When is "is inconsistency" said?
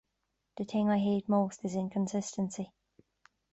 1.63-2.73